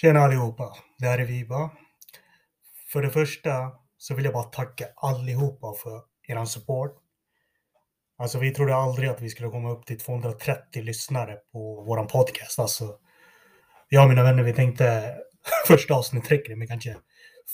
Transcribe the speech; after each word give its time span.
Tjena 0.00 0.20
allihopa, 0.20 0.76
det 0.98 1.06
här 1.06 1.18
är 1.18 1.24
Viva. 1.24 1.70
För 2.92 3.02
det 3.02 3.10
första 3.10 3.72
så 3.98 4.14
vill 4.14 4.24
jag 4.24 4.34
bara 4.34 4.44
tacka 4.44 4.86
allihopa 4.96 5.74
för 5.74 6.02
er 6.28 6.44
support. 6.44 6.96
Alltså 8.18 8.38
vi 8.38 8.54
trodde 8.54 8.74
aldrig 8.74 9.08
att 9.08 9.22
vi 9.22 9.28
skulle 9.28 9.48
komma 9.48 9.70
upp 9.70 9.86
till 9.86 9.98
230 9.98 10.82
lyssnare 10.82 11.36
på 11.52 11.82
våran 11.82 12.06
podcast. 12.06 12.58
Alltså, 12.58 12.98
jag 13.88 14.02
och 14.02 14.08
mina 14.08 14.22
vänner 14.22 14.42
vi 14.42 14.52
tänkte 14.52 15.16
första 15.66 15.94
avsnittet 15.94 16.30
räcker 16.30 16.50
det 16.50 16.56
med 16.56 16.68
kanske 16.68 16.96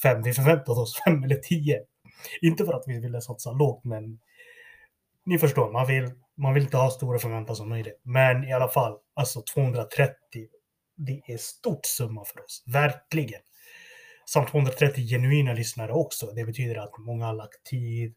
fem. 0.02 0.22
Vi 0.22 0.32
förväntade 0.32 0.80
oss 0.80 1.00
fem 1.04 1.24
eller 1.24 1.36
tio. 1.36 1.80
Inte 2.40 2.64
för 2.64 2.72
att 2.72 2.84
vi 2.86 3.00
ville 3.00 3.20
satsa 3.20 3.52
lågt, 3.52 3.84
men 3.84 4.18
ni 5.27 5.38
förstår, 5.38 5.72
man 5.72 5.86
vill, 5.86 6.11
man 6.36 6.54
vill 6.54 6.62
inte 6.62 6.77
ha 6.77 6.90
stora 6.90 7.18
förväntningar 7.18 7.54
som 7.54 7.68
möjligt. 7.68 8.00
Men 8.02 8.45
i 8.45 8.52
alla 8.52 8.68
fall, 8.68 8.98
alltså 9.14 9.43
230 9.54 10.48
det 10.96 11.22
är 11.27 11.36
stort 11.36 11.86
summa 11.86 12.25
för 12.25 12.45
oss, 12.45 12.64
verkligen. 12.66 13.40
Samt 14.26 14.48
230 14.48 15.04
genuina 15.04 15.53
lyssnare 15.53 15.93
också. 15.93 16.26
Det 16.26 16.44
betyder 16.44 16.76
att 16.76 16.98
många 16.98 17.26
har 17.26 17.34
lagt 17.34 17.64
tid 17.64 18.14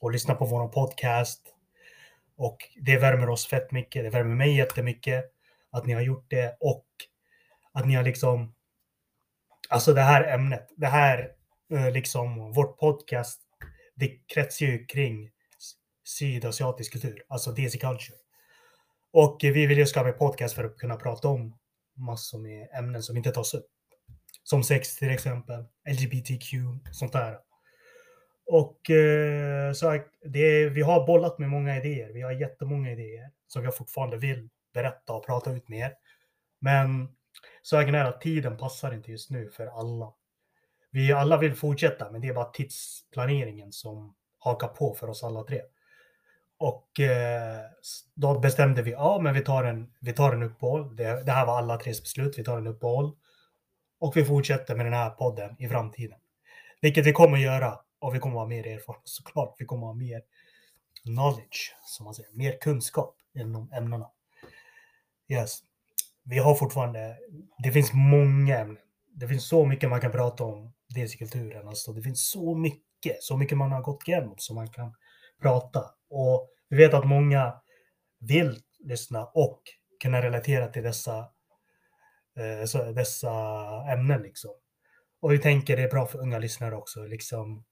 och 0.00 0.12
lyssnat 0.12 0.38
på 0.38 0.44
vår 0.44 0.68
podcast. 0.68 1.54
Och 2.36 2.56
det 2.80 2.98
värmer 2.98 3.28
oss 3.28 3.46
fett 3.46 3.72
mycket. 3.72 4.04
Det 4.04 4.10
värmer 4.10 4.34
mig 4.34 4.56
jättemycket 4.56 5.24
att 5.70 5.86
ni 5.86 5.92
har 5.92 6.00
gjort 6.00 6.26
det 6.30 6.56
och 6.60 6.86
att 7.72 7.86
ni 7.86 7.94
har 7.94 8.02
liksom. 8.02 8.54
Alltså 9.68 9.92
det 9.92 10.00
här 10.00 10.34
ämnet, 10.34 10.68
det 10.76 10.86
här 10.86 11.30
eh, 11.72 11.90
liksom 11.90 12.52
vårt 12.52 12.78
podcast. 12.78 13.40
Det 13.94 14.08
kretsar 14.08 14.66
ju 14.66 14.86
kring 14.86 15.30
sydasiatisk 16.04 16.92
kultur, 16.92 17.24
alltså 17.28 17.52
DC 17.52 17.78
culture. 17.78 18.18
Och 19.12 19.38
vi 19.42 19.66
vill 19.66 19.78
ju 19.78 19.86
skapa 19.86 20.08
en 20.08 20.18
podcast 20.18 20.54
för 20.54 20.64
att 20.64 20.76
kunna 20.76 20.96
prata 20.96 21.28
om 21.28 21.58
massor 21.94 22.38
med 22.38 22.68
ämnen 22.72 23.02
som 23.02 23.16
inte 23.16 23.30
tas 23.30 23.54
upp. 23.54 23.66
Som 24.42 24.64
sex 24.64 24.96
till 24.96 25.10
exempel, 25.10 25.64
LGBTQ, 25.88 26.52
sånt 26.92 27.12
där. 27.12 27.38
Och 28.46 28.90
eh, 28.90 29.72
så 29.72 30.00
det, 30.24 30.68
vi 30.68 30.82
har 30.82 31.06
bollat 31.06 31.38
med 31.38 31.48
många 31.48 31.76
idéer. 31.76 32.12
Vi 32.12 32.22
har 32.22 32.32
jättemånga 32.32 32.92
idéer 32.92 33.30
som 33.46 33.64
jag 33.64 33.76
fortfarande 33.76 34.16
vill 34.16 34.48
berätta 34.74 35.12
och 35.12 35.26
prata 35.26 35.52
ut 35.52 35.68
med 35.68 35.78
er. 35.78 35.94
Men 36.60 37.08
saken 37.62 37.94
är 37.94 38.04
att 38.04 38.20
tiden 38.20 38.56
passar 38.56 38.94
inte 38.94 39.10
just 39.10 39.30
nu 39.30 39.50
för 39.50 39.66
alla. 39.66 40.12
Vi 40.90 41.12
alla 41.12 41.36
vill 41.38 41.54
fortsätta, 41.54 42.10
men 42.10 42.20
det 42.20 42.28
är 42.28 42.34
bara 42.34 42.50
tidsplaneringen 42.50 43.72
som 43.72 44.14
hakar 44.38 44.68
på 44.68 44.94
för 44.94 45.08
oss 45.08 45.24
alla 45.24 45.44
tre. 45.44 45.60
Och 46.62 47.00
eh, 47.00 47.60
då 48.14 48.38
bestämde 48.38 48.82
vi, 48.82 48.90
ja 48.90 49.20
men 49.22 49.34
vi 49.34 49.40
tar 49.40 49.64
en, 49.64 49.92
vi 50.00 50.12
tar 50.12 50.32
en 50.32 50.42
uppehåll. 50.42 50.96
Det, 50.96 51.24
det 51.24 51.32
här 51.32 51.46
var 51.46 51.58
alla 51.58 51.76
tres 51.76 52.02
beslut, 52.02 52.38
vi 52.38 52.44
tar 52.44 52.58
en 52.58 52.66
uppehåll. 52.66 53.16
Och 53.98 54.16
vi 54.16 54.24
fortsätter 54.24 54.76
med 54.76 54.86
den 54.86 54.92
här 54.92 55.10
podden 55.10 55.56
i 55.58 55.68
framtiden. 55.68 56.18
Vilket 56.80 57.06
vi 57.06 57.12
kommer 57.12 57.38
göra. 57.38 57.78
Och 57.98 58.14
vi 58.14 58.18
kommer 58.18 58.38
ha 58.38 58.46
mer 58.46 58.66
erfarenhet 58.66 59.08
såklart. 59.08 59.54
Vi 59.58 59.64
kommer 59.64 59.86
ha 59.86 59.94
mer 59.94 60.22
knowledge, 61.02 61.76
som 61.84 62.04
man 62.04 62.14
säger. 62.14 62.32
Mer 62.32 62.58
kunskap 62.60 63.16
inom 63.34 63.72
ämnena. 63.72 64.10
Yes. 65.28 65.58
Vi 66.24 66.38
har 66.38 66.54
fortfarande, 66.54 67.16
det 67.58 67.72
finns 67.72 67.92
många 67.92 68.58
ämnen. 68.58 68.82
Det 69.14 69.28
finns 69.28 69.48
så 69.48 69.64
mycket 69.64 69.90
man 69.90 70.00
kan 70.00 70.12
prata 70.12 70.44
om 70.44 70.72
dels 70.94 71.14
i 71.14 71.18
kulturen. 71.18 71.68
Alltså, 71.68 71.92
det 71.92 72.02
finns 72.02 72.30
så 72.30 72.54
mycket, 72.54 73.22
så 73.22 73.36
mycket 73.36 73.58
man 73.58 73.72
har 73.72 73.82
gått 73.82 74.08
igenom 74.08 74.34
som 74.38 74.56
man 74.56 74.68
kan 74.68 74.94
prata. 75.42 75.80
Och 76.12 76.48
vi 76.68 76.76
vet 76.76 76.94
att 76.94 77.04
många 77.04 77.54
vill 78.20 78.58
lyssna 78.78 79.24
och 79.24 79.62
kunna 80.02 80.22
relatera 80.22 80.68
till 80.68 80.82
dessa, 80.82 81.18
eh, 82.36 82.92
dessa 82.94 83.30
ämnen. 83.92 84.22
Liksom. 84.22 84.50
Och 85.20 85.32
vi 85.32 85.38
tänker 85.38 85.76
det 85.76 85.82
är 85.82 85.90
bra 85.90 86.06
för 86.06 86.18
unga 86.18 86.38
lyssnare 86.38 86.76
också, 86.76 87.02
liksom, 87.02 87.64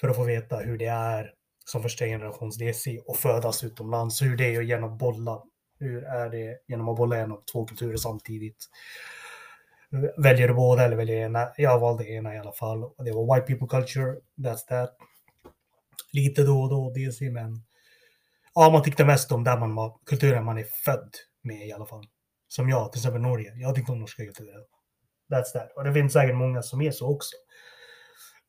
för 0.00 0.08
att 0.08 0.16
få 0.16 0.24
veta 0.24 0.56
hur 0.56 0.78
det 0.78 0.86
är 0.86 1.34
som 1.64 1.82
första 1.82 2.04
generations 2.04 2.58
DC 2.58 2.98
och 2.98 3.16
födas 3.16 3.64
utomlands, 3.64 4.22
hur 4.22 4.36
det 4.36 4.54
är 4.54 4.62
genom 4.62 4.98
bolla. 4.98 5.42
Hur 5.78 6.04
är 6.04 6.30
det 6.30 6.58
genom 6.68 6.88
att 6.88 6.96
bolla 6.96 7.16
genom 7.16 7.42
två 7.52 7.64
kulturer 7.66 7.96
samtidigt? 7.96 8.68
Väljer 10.18 10.48
du 10.48 10.54
båda 10.54 10.84
eller 10.84 10.96
väljer 10.96 11.16
ena? 11.16 11.52
Jag 11.56 11.78
valde 11.78 12.08
ena 12.08 12.34
i 12.34 12.38
alla 12.38 12.52
fall. 12.52 12.80
Det 13.04 13.12
var 13.12 13.34
white 13.34 13.46
people 13.46 13.68
culture, 13.68 14.16
that's 14.38 14.66
that. 14.68 14.96
Lite 16.12 16.42
då 16.42 16.62
och 16.62 16.70
då 16.70 16.90
DC, 16.90 17.30
men 17.30 17.64
ja, 18.54 18.70
man 18.70 18.82
tyckte 18.82 19.04
mest 19.04 19.32
om 19.32 19.44
där 19.44 19.58
man 19.58 19.74
var, 19.74 19.98
kulturen 20.06 20.44
man 20.44 20.58
är 20.58 20.64
född 20.84 21.10
med 21.42 21.66
i 21.66 21.72
alla 21.72 21.86
fall. 21.86 22.04
Som 22.48 22.68
jag, 22.68 22.92
till 22.92 22.98
exempel 22.98 23.20
Norge. 23.20 23.52
Jag 23.56 23.74
tyckte 23.74 23.92
om 23.92 24.00
norska 24.00 24.24
kulturen. 24.24 24.64
That's 25.32 25.52
that. 25.52 25.72
Och 25.76 25.84
det 25.84 25.92
finns 25.92 26.12
säkert 26.12 26.36
många 26.36 26.62
som 26.62 26.80
är 26.80 26.90
så 26.90 27.14
också. 27.14 27.36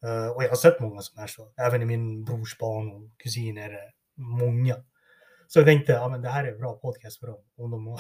Uh, 0.06 0.28
och 0.28 0.44
jag 0.44 0.50
har 0.50 0.56
sett 0.56 0.80
många 0.80 1.02
som 1.02 1.24
är 1.24 1.28
så. 1.28 1.54
Även 1.58 1.82
i 1.82 1.86
min 1.86 2.26
brors 2.26 2.58
barn 2.58 2.92
och 2.92 3.18
kusiner. 3.18 3.80
Många. 4.16 4.76
Så 5.48 5.60
jag 5.60 5.66
tänkte, 5.66 5.92
ja 5.92 6.10
men 6.10 6.22
det 6.22 6.30
här 6.30 6.44
är 6.44 6.52
en 6.52 6.60
bra 6.60 6.74
podcast 6.74 7.20
för 7.20 7.28
dem. 7.28 7.44
Om 7.58 7.72
de, 7.72 7.88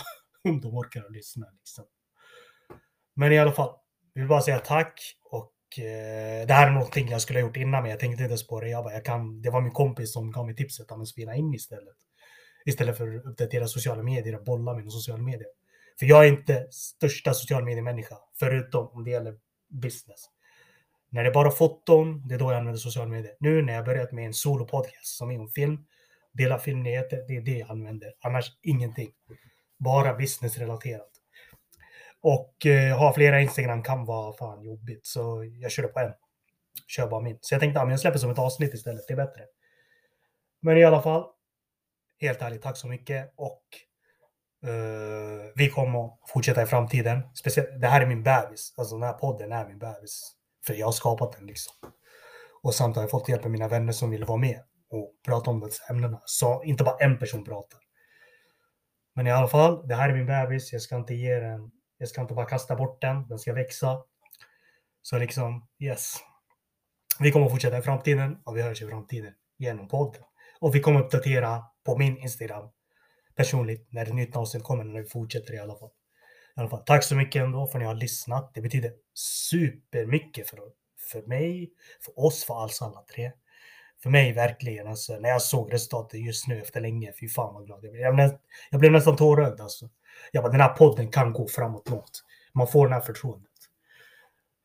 om 0.49 0.61
de 0.61 0.77
orkar 0.77 1.03
att 1.03 1.11
lyssna 1.11 1.47
liksom. 1.59 1.85
Men 3.15 3.31
i 3.31 3.39
alla 3.39 3.51
fall. 3.51 3.75
Vi 4.13 4.21
vill 4.21 4.29
bara 4.29 4.41
säga 4.41 4.59
tack 4.59 5.01
och 5.23 5.52
eh, 5.79 6.47
det 6.47 6.53
här 6.53 6.67
är 6.67 6.71
någonting 6.71 7.09
jag 7.09 7.21
skulle 7.21 7.39
ha 7.39 7.47
gjort 7.47 7.57
innan, 7.57 7.81
men 7.81 7.91
jag 7.91 7.99
tänkte 7.99 8.23
inte 8.23 8.37
spåra. 8.37 8.67
Jag 8.67 8.83
bara, 8.83 8.93
jag 8.93 9.05
kan, 9.05 9.41
det 9.41 9.49
var 9.49 9.61
min 9.61 9.71
kompis 9.71 10.13
som 10.13 10.31
gav 10.31 10.45
mig 10.45 10.55
tipset 10.55 10.91
att 10.91 11.07
spela 11.07 11.35
in 11.35 11.53
istället. 11.53 11.95
Istället 12.65 12.97
för 12.97 13.15
att 13.15 13.25
uppdatera 13.25 13.67
sociala 13.67 14.03
medier 14.03 14.35
och 14.35 14.43
bolla 14.43 14.73
med 14.73 14.91
sociala 14.91 15.23
medier. 15.23 15.47
För 15.99 16.05
jag 16.05 16.25
är 16.25 16.27
inte 16.27 16.67
största 16.71 17.33
social 17.33 17.63
mediemänniska, 17.63 18.15
förutom 18.39 18.87
om 18.87 19.03
det 19.03 19.11
gäller 19.11 19.37
business. 19.69 20.29
När 21.09 21.23
det 21.23 21.29
är 21.29 21.33
bara 21.33 21.51
foton, 21.51 22.27
det 22.27 22.35
är 22.35 22.39
då 22.39 22.51
jag 22.51 22.59
använder 22.59 22.79
sociala 22.79 23.09
medier. 23.09 23.35
Nu 23.39 23.61
när 23.61 23.73
jag 23.73 23.85
börjat 23.85 24.11
med 24.11 24.25
en 24.25 24.33
solopodcast 24.33 25.17
som 25.17 25.31
är 25.31 25.39
om 25.39 25.49
film, 25.49 25.85
dela 26.31 26.59
filmnyheter, 26.59 27.25
det 27.27 27.37
är 27.37 27.41
det 27.41 27.57
jag 27.57 27.71
använder. 27.71 28.13
Annars 28.21 28.51
ingenting. 28.61 29.11
Bara 29.77 30.13
businessrelaterat. 30.13 31.09
Och 32.23 32.65
eh, 32.65 32.97
ha 32.97 33.13
flera 33.13 33.41
Instagram 33.41 33.83
kan 33.83 34.05
vara 34.05 34.33
fan 34.33 34.63
jobbigt, 34.63 35.05
så 35.05 35.43
jag 35.61 35.71
körde 35.71 35.87
på 35.87 35.99
en. 35.99 36.13
Kör 36.87 37.07
bara 37.07 37.21
min. 37.21 37.37
Så 37.41 37.53
jag 37.53 37.61
tänkte 37.61 37.81
att 37.81 37.89
jag 37.89 37.99
släpper 37.99 38.19
som 38.19 38.31
ett 38.31 38.39
avsnitt 38.39 38.73
istället, 38.73 39.07
det 39.07 39.13
är 39.13 39.17
bättre. 39.17 39.41
Men 40.61 40.77
i 40.77 40.83
alla 40.83 41.01
fall, 41.01 41.25
helt 42.21 42.41
ärligt, 42.41 42.61
tack 42.61 42.77
så 42.77 42.87
mycket. 42.87 43.33
Och 43.35 43.63
eh, 44.69 45.51
vi 45.55 45.69
kommer 45.69 46.05
att 46.05 46.19
fortsätta 46.27 46.63
i 46.63 46.65
framtiden. 46.65 47.21
Speciellt, 47.35 47.81
det 47.81 47.87
här 47.87 48.01
är 48.01 48.05
min 48.05 48.23
bebis, 48.23 48.73
alltså 48.77 48.95
den 48.95 49.03
här 49.03 49.13
podden 49.13 49.51
är 49.51 49.67
min 49.67 49.79
bebis. 49.79 50.33
För 50.65 50.73
jag 50.73 50.87
har 50.87 50.91
skapat 50.91 51.31
den 51.31 51.45
liksom. 51.45 51.73
Och 52.61 52.73
samt 52.73 52.95
har 52.95 53.03
jag 53.03 53.11
fått 53.11 53.29
hjälp 53.29 53.45
av 53.45 53.51
mina 53.51 53.67
vänner 53.67 53.93
som 53.93 54.09
vill 54.09 54.25
vara 54.25 54.37
med 54.37 54.59
och 54.89 55.11
prata 55.25 55.51
om 55.51 55.59
dessa 55.59 55.93
ämnena. 55.93 56.21
Så 56.25 56.63
inte 56.63 56.83
bara 56.83 56.97
en 56.97 57.19
person 57.19 57.43
pratar. 57.43 57.79
Men 59.15 59.27
i 59.27 59.31
alla 59.31 59.47
fall, 59.47 59.87
det 59.87 59.95
här 59.95 60.09
är 60.09 60.13
min 60.13 60.25
bebis. 60.25 60.73
Jag 60.73 60.81
ska 60.81 60.95
inte 60.95 61.13
ge 61.13 61.39
den 61.39 61.71
jag 61.97 62.09
ska 62.09 62.21
inte 62.21 62.33
bara 62.33 62.45
kasta 62.45 62.75
bort 62.75 63.01
den, 63.01 63.27
den 63.27 63.39
ska 63.39 63.53
växa. 63.53 64.03
Så 65.01 65.17
liksom, 65.17 65.67
yes. 65.79 66.15
Vi 67.19 67.31
kommer 67.31 67.49
fortsätta 67.49 67.77
i 67.77 67.81
framtiden 67.81 68.37
och 68.43 68.57
vi 68.57 68.61
hörs 68.61 68.81
i 68.81 68.87
framtiden 68.87 69.33
genom 69.57 69.87
podden. 69.87 70.21
Och 70.59 70.75
vi 70.75 70.79
kommer 70.79 71.03
uppdatera 71.03 71.63
på 71.85 71.97
min 71.97 72.17
Instagram 72.17 72.69
personligt 73.35 73.87
när 73.91 74.05
ett 74.05 74.13
nytt 74.13 74.35
avsnitt 74.35 74.63
kommer, 74.63 74.83
när 74.83 75.01
vi 75.01 75.09
fortsätter 75.09 75.53
i 75.53 75.59
alla 75.59 75.75
fall. 75.75 75.89
I 76.57 76.59
alla 76.59 76.69
fall. 76.69 76.83
Tack 76.85 77.03
så 77.03 77.15
mycket 77.15 77.41
ändå 77.41 77.67
för 77.67 77.77
att 77.77 77.81
ni 77.81 77.85
har 77.85 77.95
lyssnat. 77.95 78.51
Det 78.53 78.61
betyder 78.61 78.93
supermycket 79.13 80.49
för, 80.49 80.59
för 81.11 81.21
mig, 81.21 81.71
för 82.05 82.25
oss, 82.25 82.43
för 82.43 82.63
alls 82.63 82.81
alla 82.81 83.03
tre. 83.15 83.31
För 84.03 84.09
mig 84.09 84.33
verkligen, 84.33 84.87
alltså, 84.87 85.19
när 85.19 85.29
jag 85.29 85.41
såg 85.41 85.73
resultatet 85.73 86.19
just 86.19 86.47
nu 86.47 86.61
efter 86.61 86.81
länge, 86.81 87.13
fy 87.19 87.29
fan 87.29 87.53
vad 87.53 87.65
glad 87.65 87.83
jag 87.83 87.91
blev. 87.91 88.03
Jag 88.03 88.15
blev, 88.15 88.37
jag 88.71 88.79
blev 88.79 88.91
nästan 88.91 89.15
tårögd 89.15 89.61
alltså. 89.61 89.89
Jag 90.31 90.43
bara, 90.43 90.51
den 90.51 90.61
här 90.61 90.69
podden 90.73 91.11
kan 91.11 91.33
gå 91.33 91.47
framåt 91.47 91.89
något. 91.89 92.23
Man 92.53 92.67
får 92.67 92.87
det 92.87 92.93
här 92.93 93.01
förtroendet. 93.01 93.49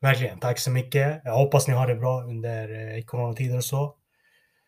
Verkligen, 0.01 0.39
tack 0.39 0.59
så 0.59 0.71
mycket. 0.71 1.21
Jag 1.23 1.33
hoppas 1.33 1.67
ni 1.67 1.73
har 1.73 1.87
det 1.87 1.95
bra 1.95 2.23
under 2.23 2.95
eh, 2.97 3.03
coronatider 3.03 3.57
och 3.57 3.63
så. 3.63 3.95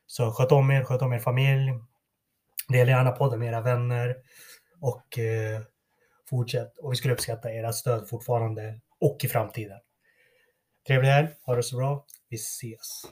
Så 0.08 0.32
sköt 0.32 0.52
om 0.52 0.72
er, 0.72 0.84
sköt 0.84 1.02
om 1.02 1.14
er 1.14 1.20
familj. 1.20 1.72
Dela 2.70 2.92
gärna 2.92 3.12
podden 3.12 3.40
med 3.40 3.48
era 3.48 3.62
vänner. 3.62 4.16
Och 4.82 5.20
eh, 5.20 5.62
fortsätt. 6.30 6.78
Och 6.78 6.92
vi 6.92 6.96
skulle 6.96 7.14
uppskatta 7.14 7.52
era 7.52 7.74
stöd 7.74 8.10
fortfarande 8.10 8.80
och 9.00 9.18
i 9.24 9.28
framtiden. 9.28 9.80
Trevlig 10.88 11.10
helg, 11.10 11.28
ha 11.46 11.56
det 11.56 11.64
så 11.64 11.78
bra. 11.78 12.06
Vi 12.30 12.36
ses. 12.36 13.04